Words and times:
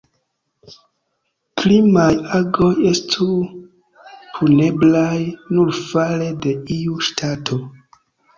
Krimaj 1.61 2.13
agoj 2.37 2.69
estu 2.93 3.27
puneblaj 4.39 5.13
nur 5.59 5.71
fare 5.91 6.31
de 6.47 6.57
iu 6.79 6.99
ŝtato. 7.11 7.61